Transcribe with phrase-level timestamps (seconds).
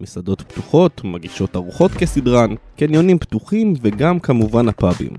[0.00, 5.10] מסעדות פתוחות, מגישות ארוחות כסדרן, קניונים פתוחים וגם כמובן הפאבים.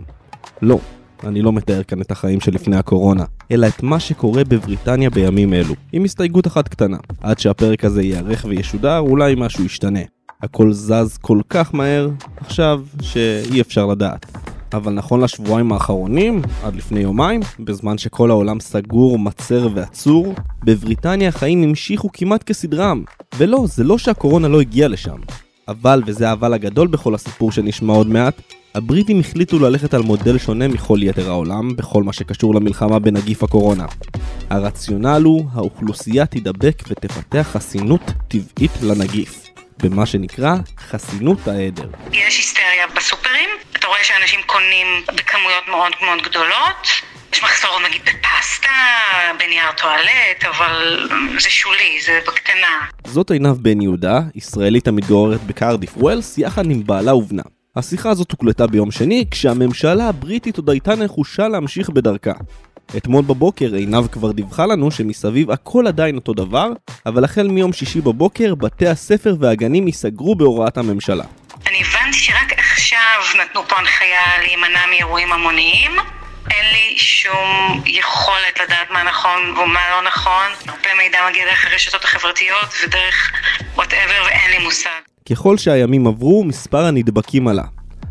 [0.61, 0.79] לא,
[1.23, 5.73] אני לא מתאר כאן את החיים שלפני הקורונה, אלא את מה שקורה בבריטניה בימים אלו,
[5.91, 6.97] עם הסתייגות אחת קטנה.
[7.21, 9.99] עד שהפרק הזה ייערך וישודר, אולי משהו ישתנה.
[10.43, 14.25] הכל זז כל כך מהר, עכשיו שאי אפשר לדעת.
[14.73, 21.63] אבל נכון לשבועיים האחרונים, עד לפני יומיים, בזמן שכל העולם סגור, מצר ועצור, בבריטניה החיים
[21.63, 23.03] המשיכו כמעט כסדרם.
[23.37, 25.17] ולא, זה לא שהקורונה לא הגיעה לשם.
[25.67, 28.41] אבל, וזה האבל הגדול בכל הסיפור שנשמע עוד מעט,
[28.75, 33.85] הבריטים החליטו ללכת על מודל שונה מכל יתר העולם בכל מה שקשור למלחמה בנגיף הקורונה.
[34.49, 39.43] הרציונל הוא, האוכלוסייה תידבק ותפתח חסינות טבעית לנגיף,
[39.83, 40.55] במה שנקרא
[40.89, 41.89] חסינות העדר.
[42.11, 43.26] יש היסטריה בסופרים,
[43.87, 46.87] אתה רואה שאנשים קונים בכמויות מאוד מאוד גדולות.
[47.33, 48.69] יש מחסור נגיד בפסטה,
[49.39, 51.07] בנייר טואלט, אבל
[51.39, 52.87] זה שולי, זה בקטנה.
[53.05, 57.43] זאת עינב בן יהודה, ישראלית המתגוררת בקרדיף ווילס, יחד עם בעלה ובנה.
[57.75, 62.33] השיחה הזאת הוקלטה ביום שני, כשהממשלה הבריטית עוד הייתה נחושה להמשיך בדרכה.
[62.97, 66.69] אתמול בבוקר עינב כבר דיווחה לנו שמסביב הכל עדיין אותו דבר,
[67.05, 71.25] אבל החל מיום שישי בבוקר בתי הספר והגנים ייסגרו בהוראת הממשלה.
[73.41, 75.91] נתנו פה הנחיה להימנע מאירועים המוניים.
[76.51, 80.47] אין לי שום יכולת לדעת מה נכון ומה לא נכון.
[80.67, 83.31] הרבה מידע מגיע דרך הרשתות החברתיות ודרך
[83.75, 84.89] וואטאבר ואין לי מושג.
[85.29, 87.63] ככל שהימים עברו, מספר הנדבקים עלה.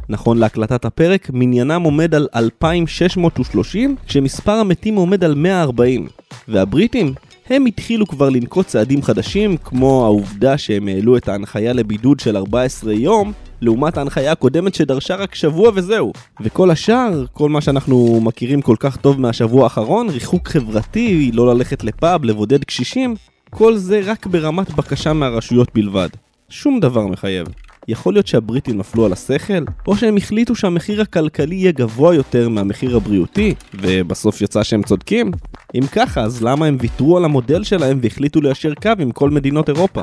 [0.08, 6.08] נכון להקלטת הפרק, מניינם עומד על 2,630, כשמספר המתים עומד על 140.
[6.48, 7.14] והבריטים?
[7.50, 12.92] הם התחילו כבר לנקוט צעדים חדשים, כמו העובדה שהם העלו את ההנחיה לבידוד של 14
[12.92, 16.12] יום, לעומת ההנחיה הקודמת שדרשה רק שבוע וזהו.
[16.40, 21.84] וכל השאר, כל מה שאנחנו מכירים כל כך טוב מהשבוע האחרון, ריחוק חברתי, לא ללכת
[21.84, 23.14] לפאב, לבודד קשישים,
[23.50, 26.08] כל זה רק ברמת בקשה מהרשויות בלבד.
[26.48, 27.46] שום דבר מחייב.
[27.88, 29.64] יכול להיות שהבריטים נפלו על השכל?
[29.86, 35.30] או שהם החליטו שהמחיר הכלכלי יהיה גבוה יותר מהמחיר הבריאותי, ובסוף יצא שהם צודקים?
[35.74, 39.68] אם ככה, אז למה הם ויתרו על המודל שלהם והחליטו ליישר קו עם כל מדינות
[39.68, 40.02] אירופה?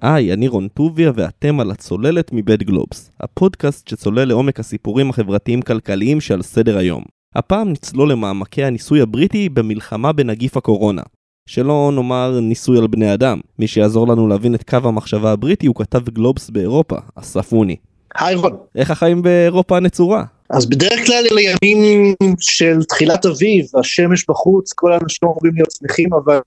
[0.00, 6.42] היי, אני רון טוביה ואתם על הצוללת מבית גלובס, הפודקאסט שצולל לעומק הסיפורים החברתיים-כלכליים שעל
[6.42, 7.02] סדר היום.
[7.34, 11.02] הפעם נצלול למעמקי הניסוי הבריטי במלחמה בנגיף הקורונה.
[11.48, 13.40] שלא נאמר ניסוי על בני אדם.
[13.58, 17.76] מי שיעזור לנו להבין את קו המחשבה הבריטי הוא כתב גלובס באירופה, אסף אוני.
[18.18, 18.56] היי רון.
[18.74, 20.24] איך החיים באירופה הנצורה?
[20.50, 26.08] אז בדרך כלל אלה ימים של תחילת אביב, השמש בחוץ, כל האנשים אמורים להיות שמחים,
[26.14, 26.38] אבל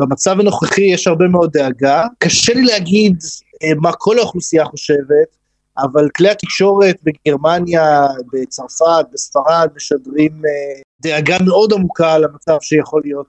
[0.00, 2.04] במצב הנוכחי יש הרבה מאוד דאגה.
[2.18, 3.16] קשה לי להגיד
[3.62, 5.36] אה, מה כל האוכלוסייה חושבת,
[5.78, 13.26] אבל כלי התקשורת בגרמניה, בצרפת, בספרד, משדרים אה, דאגה מאוד עמוקה על המצב שיכול להיות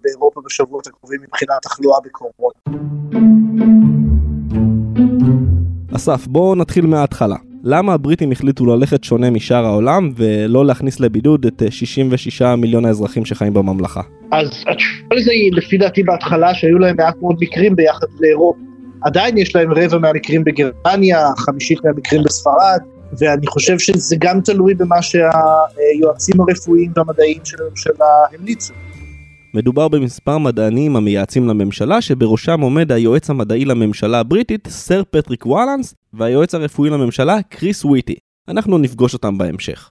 [0.00, 2.54] באירופה בשבועות הקרובים מבחינת תחלואה בקורונה.
[5.96, 7.36] אסף, בואו נתחיל מההתחלה.
[7.68, 13.24] למה הבריטים החליטו ללכת שונה משאר העולם ולא להכניס לבידוד את 66 אה, מיליון האזרחים
[13.24, 14.00] שחיים בממלכה?
[14.32, 18.60] אז התשובה לזה היא לפי דעתי בהתחלה שהיו להם מעט מאוד מקרים ביחד לאירופה.
[19.02, 22.80] עדיין יש להם רבע מהמקרים בגרמניה, חמישית מהמקרים בספרד,
[23.18, 28.74] ואני חושב שזה גם תלוי במה שהיועצים הרפואיים והמדעיים של הממשלה המליצו.
[29.56, 36.54] מדובר במספר מדענים המייעצים לממשלה, שבראשם עומד היועץ המדעי לממשלה הבריטית, סר פטריק וואלנס, והיועץ
[36.54, 38.14] הרפואי לממשלה, קריס וויטי.
[38.48, 39.90] אנחנו נפגוש אותם בהמשך.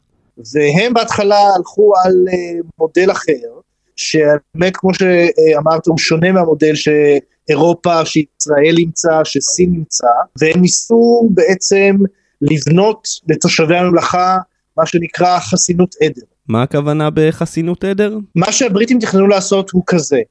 [0.53, 3.59] והם בהתחלה הלכו על uh, מודל אחר,
[3.95, 10.07] שבאמת כמו שאמרת הוא שונה מהמודל שאירופה, שישראל אימצה, שסין אימצה,
[10.39, 11.95] והם ניסו בעצם
[12.41, 14.37] לבנות לתושבי הממלכה
[14.77, 16.34] מה שנקרא חסינות עדר.
[16.47, 18.17] מה הכוונה בחסינות עדר?
[18.35, 20.21] מה שהבריטים תכננו לעשות הוא כזה,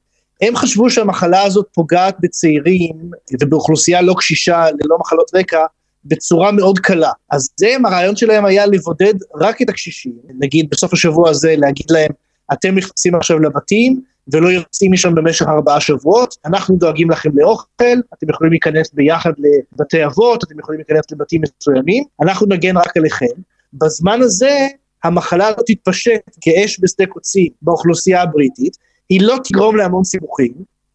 [0.41, 3.11] הם חשבו שהמחלה הזאת פוגעת בצעירים
[3.41, 5.65] ובאוכלוסייה לא קשישה ללא מחלות רקע
[6.05, 7.11] בצורה מאוד קלה.
[7.31, 12.11] אז זה, הרעיון שלהם היה לבודד רק את הקשישים, נגיד בסוף השבוע הזה להגיד להם,
[12.53, 14.01] אתם נכנסים עכשיו לבתים
[14.33, 20.05] ולא יוצאים משם במשך ארבעה שבועות, אנחנו דואגים לכם לאוכל, אתם יכולים להיכנס ביחד לבתי
[20.05, 23.27] אבות, אתם יכולים להיכנס לבתים מסוימים, אנחנו נגן רק עליכם.
[23.73, 24.69] בזמן הזה
[25.05, 28.77] המחלה לא תתפשט כאש בשדה קוצים באוכלוסייה הבריטית,
[29.09, 30.53] היא לא תגרום להמון סיבוכים,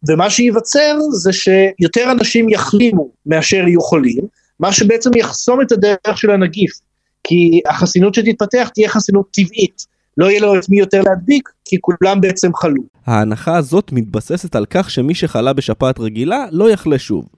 [0.08, 4.24] ומה שייווצר זה שיותר אנשים יחלימו מאשר יהיו חולים,
[4.60, 6.70] מה שבעצם יחסום את הדרך של הנגיף,
[7.24, 9.86] כי החסינות שתתפתח תהיה חסינות טבעית,
[10.16, 12.82] לא יהיה לו את מי יותר להדביק, כי כולם בעצם חלו.
[13.06, 17.28] ההנחה הזאת מתבססת על כך שמי שחלה בשפעת רגילה לא יחלה שוב.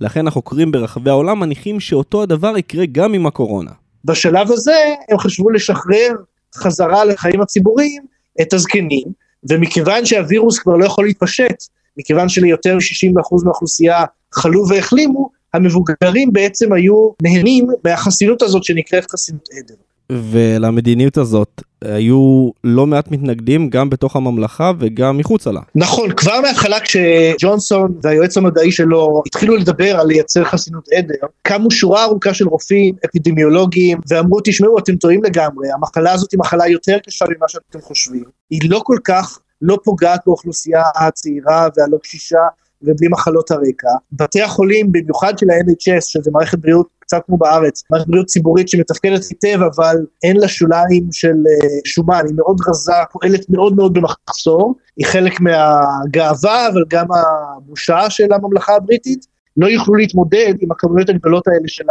[0.00, 3.70] לכן החוקרים ברחבי העולם מניחים שאותו הדבר יקרה גם עם הקורונה.
[4.04, 6.10] בשלב הזה הם חשבו לשחרר
[6.54, 8.02] חזרה לחיים הציבוריים
[8.40, 9.06] את הזקנים,
[9.50, 11.64] ומכיוון שהווירוס כבר לא יכול להתפשט,
[11.96, 19.74] מכיוון שליותר מ-60% מהאוכלוסייה חלו והחלימו, המבוגרים בעצם היו נהנים מהחסינות הזאת שנקראת חסינות עדר.
[20.12, 25.60] ולמדיניות הזאת היו לא מעט מתנגדים גם בתוך הממלכה וגם מחוצה לה.
[25.74, 32.04] נכון, כבר מההתחלה כשג'ונסון והיועץ המדעי שלו התחילו לדבר על לייצר חסינות עדר, קמו שורה
[32.04, 37.24] ארוכה של רופאים, אפידמיולוגים, ואמרו תשמעו אתם טועים לגמרי, המחלה הזאת היא מחלה יותר קשה
[37.36, 42.40] ממה שאתם חושבים, היא לא כל כך לא פוגעת באוכלוסייה הצעירה והלא קשישה
[42.82, 43.88] ובלי מחלות הרקע.
[44.12, 49.20] בתי החולים, במיוחד של ה-NHS, שזה מערכת בריאות קצת כמו בארץ, מערכת בריאות ציבורית שמתפקדת
[49.30, 54.74] היטב, אבל אין לה שוליים של uh, שומן, היא מאוד רזה, פועלת מאוד מאוד במחסור,
[54.96, 59.26] היא חלק מהגאווה, אבל גם הבושה של הממלכה הבריטית,
[59.56, 61.84] לא יוכלו להתמודד עם הכמויות הגדולות האלה של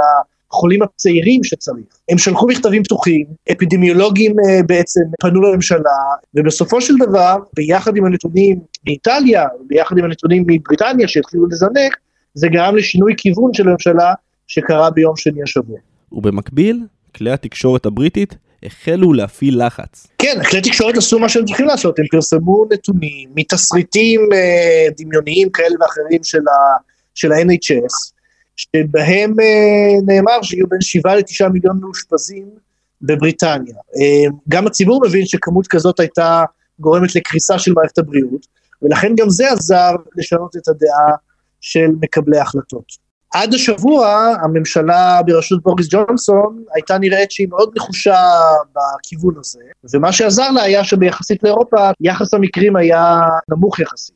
[0.52, 1.86] החולים הצעירים שצריך.
[2.10, 6.00] הם שלחו מכתבים פתוחים, אפידמיולוגים uh, בעצם פנו לממשלה,
[6.36, 11.98] ובסופו של דבר, ביחד עם הנתונים מאיטליה, ביחד עם הנתונים מבריטניה שהתחילו לזנק,
[12.34, 14.14] זה גרם לשינוי כיוון של הממשלה
[14.48, 15.80] שקרה ביום שני השבוע.
[16.12, 16.86] ובמקביל,
[17.16, 20.08] כלי התקשורת הבריטית החלו להפעיל לחץ.
[20.18, 25.76] כן, כלי תקשורת עשו מה שהם צריכים לעשות, הם פרסמו נתונים מתסריטים אה, דמיוניים כאלה
[25.82, 26.78] ואחרים של, ה,
[27.16, 28.12] של ה-NHS,
[28.56, 32.50] שבהם אה, נאמר שיהיו בין 7 ל-9 מיליון מאושפזים
[33.02, 33.76] בבריטניה.
[33.76, 36.44] אה, גם הציבור מבין שכמות כזאת הייתה
[36.80, 38.48] גורמת לקריסה של מערכת הבריאות,
[38.82, 41.16] ולכן גם זה עזר לשנות את הדעה
[41.62, 43.07] של מקבלי ההחלטות.
[43.38, 48.18] עד השבוע הממשלה בראשות בוריס ג'ונסון הייתה נראית שהיא מאוד נחושה
[48.76, 49.60] בכיוון הזה,
[49.94, 54.16] ומה שעזר לה היה שביחסית לאירופה יחס המקרים היה נמוך יחסית.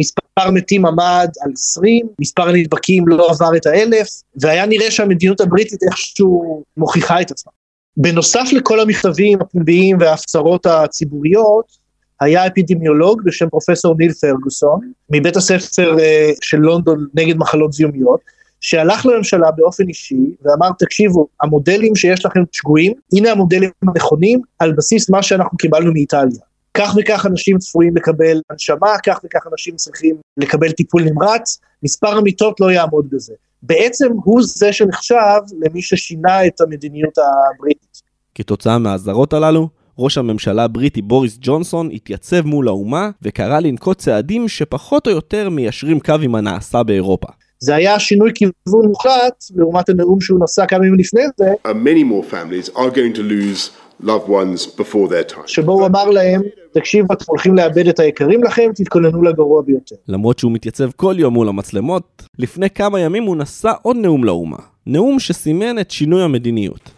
[0.00, 4.08] מספר מתים עמד על 20, מספר הנדבקים לא עבר את האלף,
[4.40, 7.52] והיה נראה שהמדיניות הבריטית איכשהו מוכיחה את עצמה.
[7.96, 11.88] בנוסף לכל המכתבים הפומביים וההפצרות הציבוריות,
[12.20, 14.80] היה אפידמיולוג בשם פרופסור ניל פרגוסון,
[15.10, 16.00] מבית הספר uh,
[16.42, 22.92] של לונדון נגד מחלות זיהומיות, שהלך לממשלה באופן אישי ואמר תקשיבו המודלים שיש לכם שגויים
[23.12, 26.40] הנה המודלים הנכונים על בסיס מה שאנחנו קיבלנו מאיטליה.
[26.74, 32.60] כך וכך אנשים צפויים לקבל הנשמה, כך וכך אנשים צריכים לקבל טיפול נמרץ, מספר המיטות
[32.60, 33.34] לא יעמוד בזה.
[33.62, 38.02] בעצם הוא זה שנחשב למי ששינה את המדיניות הבריטית.
[38.34, 39.68] כתוצאה מהאזהרות הללו,
[39.98, 46.00] ראש הממשלה הבריטי בוריס ג'ונסון התייצב מול האומה וקרא לנקוט צעדים שפחות או יותר מיישרים
[46.00, 47.28] קו עם הנעשה באירופה.
[47.60, 51.52] זה היה שינוי כיוון מוחלט לעומת הנאום שהוא נשא כמה ימים לפני זה.
[51.52, 53.70] Uh, many more families are going to lose
[54.02, 55.46] loved ones before their time.
[55.46, 59.96] שבו הוא אמר להם, תקשיבו, אתם הולכים לאבד את היקרים לכם, תתכוננו לגרוע ביותר.
[60.08, 64.58] למרות שהוא מתייצב כל יום מול המצלמות, לפני כמה ימים הוא נשא עוד נאום לאומה.
[64.86, 66.90] נאום שסימן את שינוי המדיניות.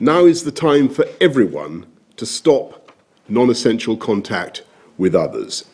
[0.00, 1.84] Now is the time for everyone
[2.16, 2.90] to stop
[3.28, 4.62] non-essential contact
[4.98, 5.64] with others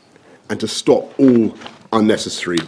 [0.50, 1.54] and to stop all
[1.92, 2.58] unnecessary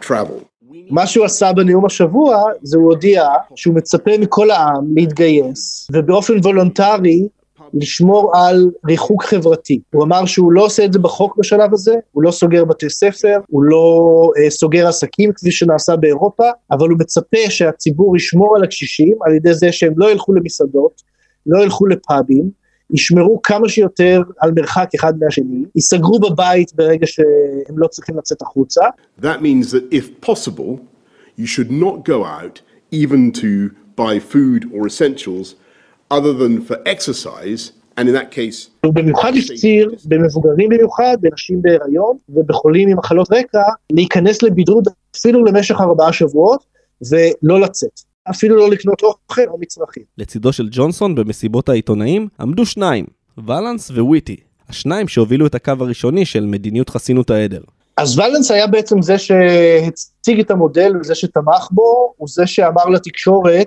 [0.00, 0.47] travel.
[0.90, 7.28] מה שהוא עשה בנאום השבוע, זה הוא הודיע שהוא מצפה מכל העם להתגייס, ובאופן וולונטרי
[7.74, 9.80] לשמור על ריחוק חברתי.
[9.94, 13.38] הוא אמר שהוא לא עושה את זה בחוק בשלב הזה, הוא לא סוגר בתי ספר,
[13.48, 19.16] הוא לא אה, סוגר עסקים כפי שנעשה באירופה, אבל הוא מצפה שהציבור ישמור על הקשישים
[19.26, 21.02] על ידי זה שהם לא ילכו למסעדות,
[21.46, 22.50] לא ילכו לפאבים,
[22.90, 28.84] ישמרו כמה שיותר על מרחק אחד מהשני, ייסגרו בבית ברגע שהם לא צריכים לצאת החוצה.
[29.20, 30.78] That means that if possible,
[31.38, 32.60] you should not go out
[32.92, 35.54] even to buy food or essentials
[36.10, 38.70] other than for exercise, and in that case...
[38.84, 43.62] הוא במיוחד הפציר, במבוגרים במיוחד, בנשים בהיריון ובחולים עם מחלות רקע,
[43.92, 46.64] להיכנס לבידוד אפילו למשך ארבעה שבועות
[47.10, 48.00] ולא לצאת.
[48.30, 50.02] אפילו לא לקנות אוכל או מצרכים.
[50.18, 53.04] לצידו של ג'ונסון במסיבות העיתונאים עמדו שניים,
[53.46, 54.36] ולנס וויטי,
[54.68, 57.60] השניים שהובילו את הקו הראשוני של מדיניות חסינות העדר.
[57.96, 63.66] אז ולנס היה בעצם זה שהציג את המודל וזה שתמך בו, הוא זה שאמר לתקשורת,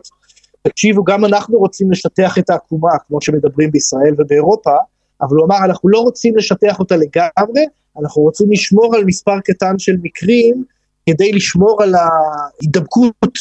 [0.62, 4.76] תקשיבו, גם אנחנו רוצים לשטח את העקומה, כמו שמדברים בישראל ובאירופה,
[5.22, 7.66] אבל הוא אמר, אנחנו לא רוצים לשטח אותה לגמרי,
[8.02, 10.64] אנחנו רוצים לשמור על מספר קטן של מקרים,
[11.10, 13.38] כדי לשמור על ההידבקות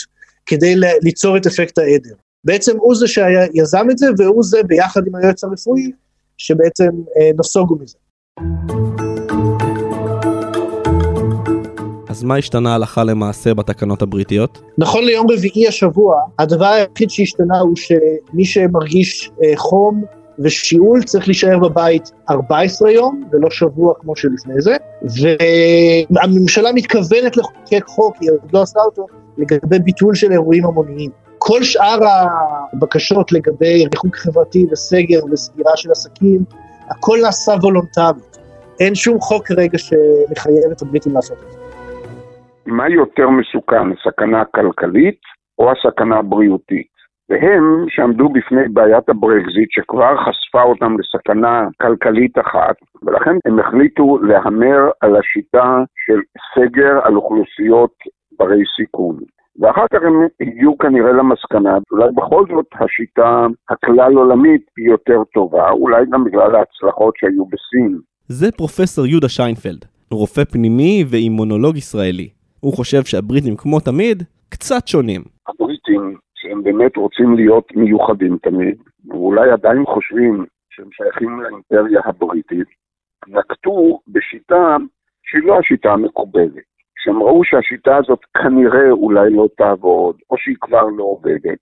[0.51, 2.15] כדי ליצור את אפקט העדר.
[2.45, 5.91] בעצם הוא זה שיזם את זה, והוא זה ביחד עם היועץ הרפואי,
[6.39, 7.99] שבעצם אה, נסוגו מזה.
[12.09, 14.63] אז מה השתנה הלכה למעשה בתקנות הבריטיות?
[14.79, 20.05] נכון ליום רביעי השבוע, הדבר היחיד שהשתנה הוא שמי שמרגיש אה, חום
[20.39, 24.77] ושיעול צריך להישאר בבית 14 יום ולא שבוע כמו שלפני זה,
[26.11, 29.07] והממשלה מתכוונת לחוקק חוק, היא עוד לא עשתה אותו,
[29.41, 31.11] לגבי ביטול של אירועים המוניים.
[31.39, 31.99] כל שאר
[32.73, 36.41] הבקשות לגבי ריחוק חברתי וסגר וסגירה של עסקים,
[36.91, 38.39] הכל נעשה וולונטרית.
[38.81, 41.59] אין שום חוק כרגע שמחייב את הבריטים לעשות את זה.
[42.67, 45.21] מה יותר מסוכן, הסכנה הכלכלית
[45.59, 46.91] או הסכנה הבריאותית?
[47.31, 54.91] והם שעמדו בפני בעיית הברקזיט שכבר חשפה אותם לסכנה כלכלית אחת, ולכן הם החליטו להמר
[55.01, 56.21] על השיטה של
[56.55, 57.95] סגר על אוכלוסיות
[58.41, 59.17] ברי סיכון.
[59.61, 65.71] ואחר כך הם הגיעו כנראה למסקנה, אולי בכל זאת השיטה הכלל עולמית היא יותר טובה,
[65.71, 67.99] אולי גם בגלל ההצלחות שהיו בסין.
[68.29, 72.29] זה פרופסור יהודה שיינפלד, רופא פנימי ואימונולוג ישראלי.
[72.61, 75.23] הוא חושב שהבריטים כמו תמיד, קצת שונים.
[75.49, 78.77] הבריטים, שהם באמת רוצים להיות מיוחדים תמיד,
[79.09, 82.69] ואולי עדיין חושבים שהם שייכים לאימפריה הבריטית,
[83.29, 84.77] נקטו בשיטה
[85.23, 86.70] שהיא לא השיטה המקובלת.
[87.01, 91.59] כשהם ראו שהשיטה הזאת כנראה אולי לא תעבוד, או שהיא כבר לא עובדת,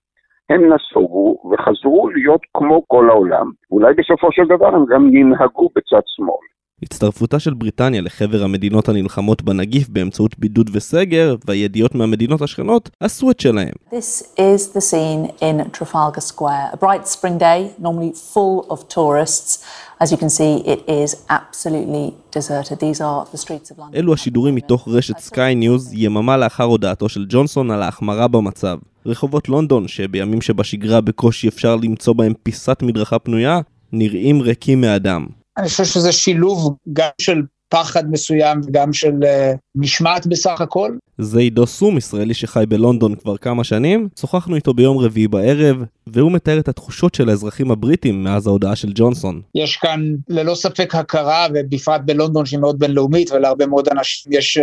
[0.51, 6.03] הם נסוגו וחזרו להיות כמו כל העולם, ואולי בסופו של דבר הם גם ינהגו בצד
[6.07, 6.47] שמאל.
[6.83, 13.41] הצטרפותה של בריטניה לחבר המדינות הנלחמות בנגיף באמצעות בידוד וסגר, והידיעות מהמדינות השכנות עשו את
[13.41, 13.73] שלהם.
[13.91, 19.65] This is the scene in Trafalgar Square, a bright spring day, normally full of tourists.
[20.01, 22.07] As you can see, it is absolutely
[22.37, 22.77] deserted.
[22.87, 23.95] These are the streets of London.
[23.95, 28.79] אלו השידורים מתוך רשת סקיי ניוז, יממה לאחר הודעתו של ג'ונסון על ההחמרה במצב.
[29.07, 33.61] רחובות לונדון, שבימים שבשגרה בקושי אפשר למצוא בהם פיסת מדרכה פנויה,
[33.93, 35.27] נראים ריקים מאדם.
[35.59, 40.93] אני חושב שזה שילוב גם של פחד מסוים וגם של אה, משמעת בסך הכל.
[41.19, 44.09] זה עידו סום, ישראלי שחי בלונדון כבר כמה שנים.
[44.21, 48.93] שוחחנו איתו ביום רביעי בערב, והוא מתאר את התחושות של האזרחים הבריטים מאז ההודעה של
[48.95, 49.41] ג'ונסון.
[49.55, 54.63] יש כאן ללא ספק הכרה, ובפרט בלונדון שהיא מאוד בינלאומית, ולהרבה מאוד אנשים יש uh,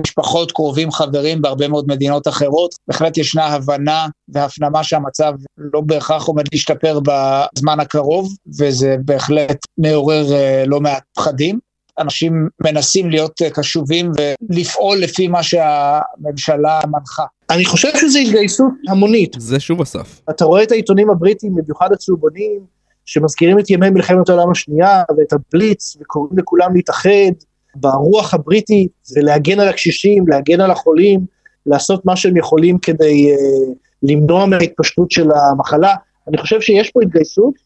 [0.00, 2.74] משפחות, קרובים, חברים בהרבה מאוד מדינות אחרות.
[2.88, 10.68] בהחלט ישנה הבנה והפנמה שהמצב לא בהכרח עומד להשתפר בזמן הקרוב, וזה בהחלט מעורר uh,
[10.68, 11.65] לא מעט פחדים.
[11.98, 14.12] אנשים מנסים להיות קשובים
[14.50, 17.24] ולפעול לפי מה שהממשלה מנחה.
[17.50, 19.36] אני חושב שזו התגייסות המונית.
[19.38, 20.20] זה שוב אסף.
[20.30, 22.60] אתה רואה את העיתונים הבריטים, במיוחד הצהובונים,
[23.04, 27.32] שמזכירים את ימי מלחמת העולם השנייה ואת הבליץ, וקוראים לכולם להתאחד
[27.76, 31.20] ברוח הבריטית ולהגן על הקשישים, להגן על החולים,
[31.66, 35.94] לעשות מה שהם יכולים כדי uh, למנוע מההתפשטות של המחלה.
[36.28, 37.65] אני חושב שיש פה התגייסות, אה,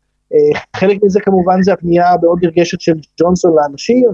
[0.77, 4.09] חלק מזה כמובן זה הפנייה המאוד נרגשת של ג'ונסון לאנשים,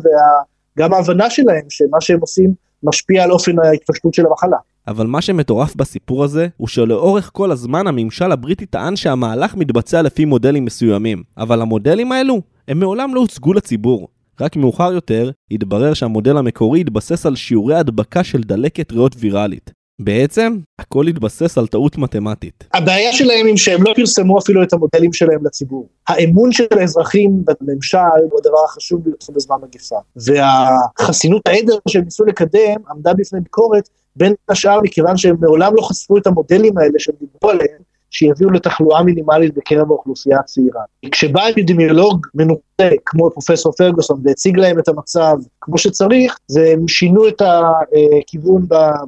[0.76, 4.56] וגם ההבנה שלהם שמה שהם עושים משפיע על אופן ההתפשטות של המחלה.
[4.88, 10.24] אבל מה שמטורף בסיפור הזה, הוא שלאורך כל הזמן הממשל הבריטי טען שהמהלך מתבצע לפי
[10.24, 11.22] מודלים מסוימים.
[11.38, 14.08] אבל המודלים האלו, הם מעולם לא הוצגו לציבור.
[14.40, 19.75] רק מאוחר יותר, התברר שהמודל המקורי התבסס על שיעורי הדבקה של דלקת ריאות ויראלית.
[19.98, 22.64] בעצם, הכל התבסס על טעות מתמטית.
[22.74, 25.88] הבעיה שלהם היא שהם לא פרסמו אפילו את המודלים שלהם לציבור.
[26.08, 27.98] האמון של האזרחים בממשל
[28.30, 29.96] הוא הדבר החשוב ביותר בזמן מגיפה.
[30.16, 36.18] והחסינות העדר שהם ניסו לקדם עמדה בפני ביקורת, בין השאר מכיוון שהם מעולם לא חשפו
[36.18, 40.82] את המודלים האלה שהם דיברו עליהם, שיביאו לתחלואה מינימלית בקרב האוכלוסייה הצעירה.
[41.10, 47.28] כשבא אפידמיולוג מנוסה כמו פרופסור פרגוסון והציג להם את המצב כמו שצריך, זה הם שינו
[47.28, 48.66] את הכיוון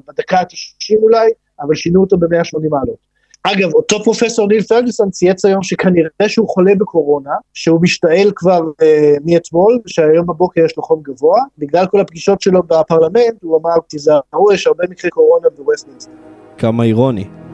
[0.08, 3.08] בדקה ה-90 אולי, אבל שינו אותו ב-180 מעלות.
[3.42, 9.14] אגב, אותו פרופסור ניל פרגוסון צייץ היום שכנראה שהוא חולה בקורונה, שהוא משתעל כבר אה,
[9.24, 14.52] מאתמול, שהיום בבוקר יש לו חום גבוה, בגלל כל הפגישות שלו בפרלמנט, הוא אמר, תיזהרו,
[14.54, 16.12] יש הרבה מקרי קורונה בווסטמינסטר.
[16.58, 17.47] כמה אירוני.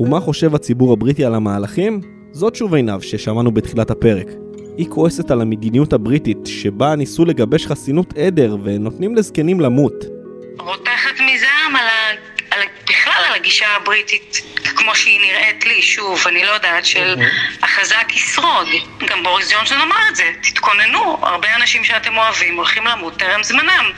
[0.00, 2.00] ומה חושב הציבור הבריטי על המהלכים?
[2.32, 4.26] זאת שוב עינב ששמענו בתחילת הפרק.
[4.76, 9.94] היא כועסת על המדיניות הבריטית שבה ניסו לגבש חסינות עדר ונותנים לזקנים למות.
[10.58, 11.47] רותחת מזעם
[13.38, 14.42] הגישה הבריטית
[14.76, 17.14] כמו שהיא נראית לי, שוב, אני לא יודעת, של
[17.62, 18.68] החזק ישרוד.
[19.08, 23.92] גם בוריס ג'ונסון אמר את זה, תתכוננו, הרבה אנשים שאתם אוהבים הולכים למות טרם זמנם.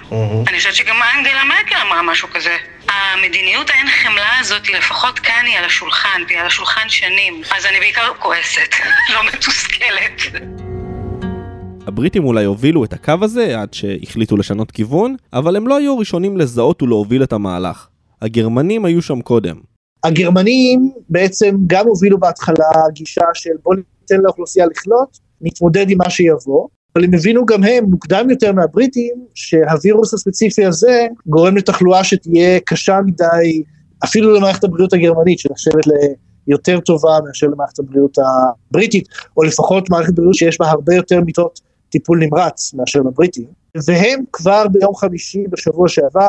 [0.48, 2.56] אני חושבת שגם אנגלה מרקל אמרה משהו כזה.
[2.88, 7.78] המדיניות האין חמלה הזאת, לפחות כאן היא על השולחן, והיא על השולחן שנים, אז אני
[7.80, 8.74] בעיקר כועסת,
[9.14, 10.22] לא מתוסכלת.
[11.86, 16.36] הבריטים אולי הובילו את הקו הזה עד שהחליטו לשנות כיוון, אבל הם לא היו ראשונים
[16.36, 17.89] לזהות ולהוביל את המהלך.
[18.22, 19.56] הגרמנים היו שם קודם.
[20.04, 26.68] הגרמנים בעצם גם הובילו בהתחלה גישה של בוא ניתן לאוכלוסייה לחלות, נתמודד עם מה שיבוא,
[26.96, 32.98] אבל הם הבינו גם הם, מוקדם יותר מהבריטים, שהווירוס הספציפי הזה גורם לתחלואה שתהיה קשה
[33.06, 33.62] מדי,
[34.04, 35.84] אפילו למערכת הבריאות הגרמנית, שנחשבת
[36.46, 41.60] ליותר טובה מאשר למערכת הבריאות הבריטית, או לפחות מערכת בריאות שיש בה הרבה יותר מיטות
[41.88, 43.46] טיפול נמרץ מאשר לבריטים,
[43.86, 46.28] והם כבר ביום חמישי בשבוע שעבר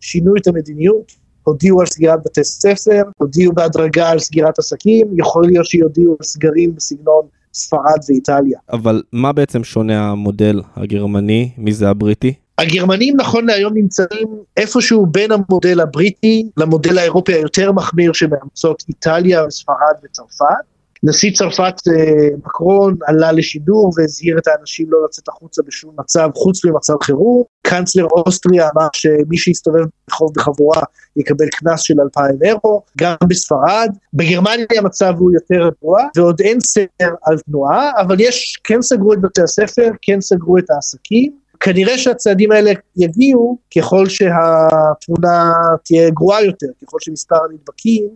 [0.00, 5.66] שינו את המדיניות, הודיעו על סגירת בתי ספר, הודיעו בהדרגה על סגירת עסקים, יכול להיות
[5.66, 7.22] שיודיעו על סגרים בסגנון
[7.54, 8.58] ספרד ואיטליה.
[8.72, 12.34] אבל מה בעצם שונה המודל הגרמני מזה הבריטי?
[12.58, 19.94] הגרמנים נכון להיום נמצאים איפשהו בין המודל הבריטי למודל האירופי היותר מחמיר שמאמצות איטליה, ספרד
[20.04, 20.75] וצרפת.
[21.08, 26.64] נשיא צרפת אה, מקרון עלה לשידור והזהיר את האנשים לא לצאת החוצה בשום מצב חוץ
[26.64, 27.42] ממצב חירום.
[27.66, 30.82] קאנצלר אוסטריה אמר שמי שיסתובב ברחוב בחבורה
[31.16, 33.90] יקבל קנס של 2,000 אירו, גם בספרד.
[34.14, 39.20] בגרמניה המצב הוא יותר רגוע ועוד אין סדר על תנועה, אבל יש, כן סגרו את
[39.20, 41.32] בתי הספר, כן סגרו את העסקים.
[41.60, 45.52] כנראה שהצעדים האלה יגיעו ככל שהתמונה
[45.84, 48.08] תהיה גרועה יותר, ככל שמספר הנדבקים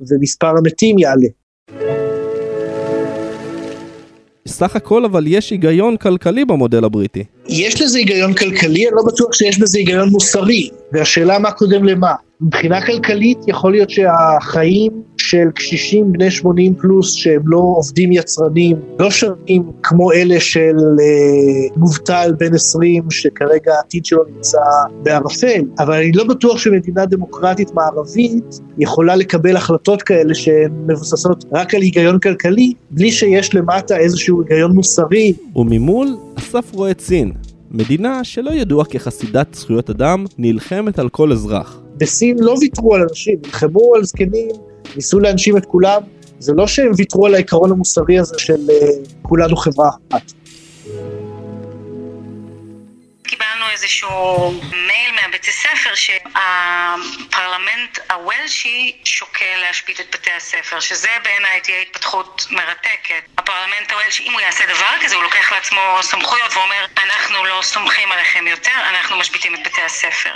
[0.00, 1.28] ומספר המתים יעלה.
[4.48, 7.24] סך הכל אבל יש היגיון כלכלי במודל הבריטי.
[7.48, 12.12] יש לזה היגיון כלכלי, אני לא בטוח שיש בזה היגיון מוסרי, והשאלה מה קודם למה.
[12.40, 14.92] מבחינה כלכלית יכול להיות שהחיים
[15.28, 21.76] של קשישים בני 80 פלוס שהם לא עובדים יצרנים, לא שווים כמו אלה של אה,
[21.76, 24.58] מובטל בן 20 שכרגע העתיד שלו נמצא
[25.02, 31.74] בערפל, אבל אני לא בטוח שמדינה דמוקרטית מערבית יכולה לקבל החלטות כאלה שהן מבוססות רק
[31.74, 35.32] על היגיון כלכלי, בלי שיש למטה איזשהו היגיון מוסרי.
[35.56, 36.08] וממול,
[36.38, 37.32] אסף רואה את סין,
[37.70, 41.80] מדינה שלא ידועה כחסידת זכויות אדם, נלחמת על כל אזרח.
[41.96, 46.02] בסין לא ויתרו על אנשים, נלחמו על זקנים, ניסו להנשים את כולם,
[46.38, 48.58] זה לא שהם ויתרו על העיקרון המוסרי הזה של uh,
[49.22, 50.22] כולנו חברה אחת.
[53.22, 54.10] קיבלנו איזשהו
[54.86, 63.22] מייל מהבית הספר שהפרלמנט הוולשי שוקל להשבית את בתי הספר, שזה בעיניי תהיה התפתחות מרתקת.
[63.38, 68.12] הפרלמנט הוולשי, אם הוא יעשה דבר כזה, הוא לוקח לעצמו סמכויות ואומר, אנחנו לא סומכים
[68.12, 70.34] עליכם יותר, אנחנו משביתים את בתי הספר.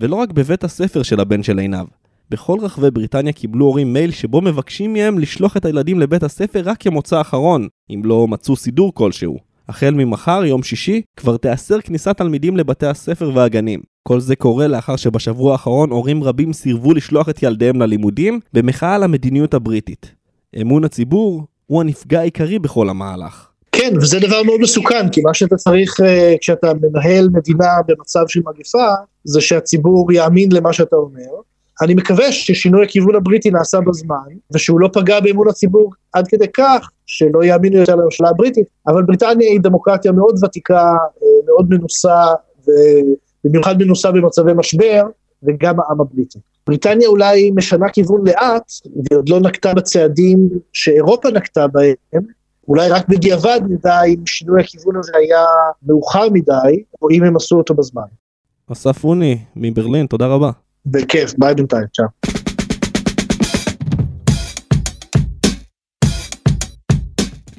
[0.00, 1.86] ולא רק בבית הספר של הבן של עינב.
[2.30, 6.82] בכל רחבי בריטניה קיבלו הורים מייל שבו מבקשים מהם לשלוח את הילדים לבית הספר רק
[6.82, 9.38] כמוצא אחרון, אם לא מצאו סידור כלשהו.
[9.68, 13.80] החל ממחר, יום שישי, כבר תיאסר כניסת תלמידים לבתי הספר והגנים.
[14.02, 19.02] כל זה קורה לאחר שבשבוע האחרון הורים רבים סירבו לשלוח את ילדיהם ללימודים, במחאה על
[19.02, 20.14] המדיניות הבריטית.
[20.60, 23.48] אמון הציבור הוא הנפגע העיקרי בכל המהלך.
[23.72, 26.04] כן, וזה דבר מאוד מסוכן, כי מה שאתה צריך uh,
[26.40, 31.40] כשאתה מנהל מדינה במצב של מגפה, זה שהציבור יאמין למה שאתה אומר.
[31.82, 34.16] אני מקווה ששינוי הכיוון הבריטי נעשה בזמן,
[34.54, 39.48] ושהוא לא פגע באמון הציבור עד כדי כך שלא יאמינו יותר לממשלה הבריטית, אבל בריטניה
[39.48, 40.82] היא דמוקרטיה מאוד ותיקה,
[41.22, 42.24] אה, מאוד מנוסה,
[43.44, 45.02] ובמיוחד מנוסה במצבי משבר,
[45.42, 46.38] וגם העם הבריטי.
[46.66, 52.22] בריטניה אולי משנה כיוון לאט, והיא עוד לא נקטה בצעדים שאירופה נקטה בהם,
[52.68, 55.44] אולי רק בדיעבד נדע אם שינוי הכיוון הזה היה
[55.86, 58.02] מאוחר מדי, או אם הם עשו אותו בזמן.
[58.72, 60.50] אסף אוני מברלין, תודה רבה.
[60.90, 62.04] בכיף, ביי בינתיים, צ'או.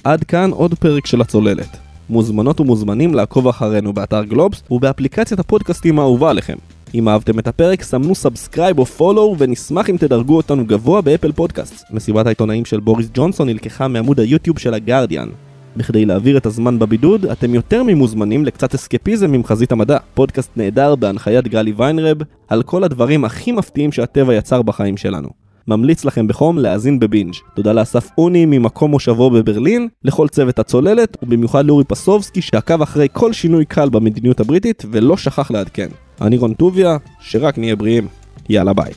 [0.04, 1.78] עד כאן עוד פרק של הצוללת.
[2.10, 6.56] מוזמנות ומוזמנים לעקוב אחרינו באתר גלובס ובאפליקציית הפודקאסטים האהובה עליכם.
[6.94, 11.86] אם אהבתם את הפרק, סמנו subscribe או follow ונשמח אם תדרגו אותנו גבוה באפל פודקאסט.
[11.92, 15.30] מסיבת העיתונאים של בוריס ג'ונסון נלקחה מעמוד היוטיוב של הגרדיאן.
[15.78, 19.98] בכדי להעביר את הזמן בבידוד, אתם יותר ממוזמנים לקצת אסקפיזם עם חזית המדע.
[20.14, 25.30] פודקאסט נהדר בהנחיית גלי ויינרב, על כל הדברים הכי מפתיעים שהטבע יצר בחיים שלנו.
[25.68, 27.34] ממליץ לכם בחום להאזין בבינג'.
[27.56, 33.34] תודה לאסף אוני ממקום מושבו בברלין, לכל צוות הצוללת, ובמיוחד לאורי פסובסקי שעקב אחרי כל
[33.34, 35.88] שינוי קל במדיניות הבריטית ולא שכח לעדכן.
[36.22, 38.08] אני רון טוביה, שרק נהיה בריאים.
[38.50, 38.92] יאללה ביי.